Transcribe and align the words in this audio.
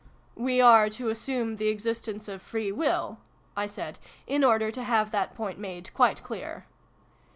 "We 0.47 0.59
are 0.59 0.89
to 0.89 1.09
assume 1.09 1.57
the 1.57 1.67
existence 1.67 2.27
of 2.27 2.41
Free 2.41 2.71
Will?" 2.71 3.19
I 3.55 3.67
said, 3.67 3.99
in 4.25 4.43
order 4.43 4.71
to 4.71 4.81
have 4.83 5.11
that 5.11 5.35
point 5.35 5.59
made 5.59 5.93
quite 5.93 6.23
clear. 6.23 6.65